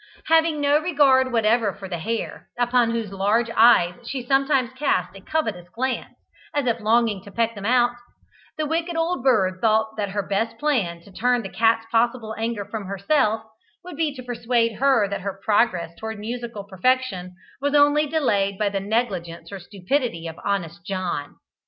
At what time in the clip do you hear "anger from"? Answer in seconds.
12.35-12.85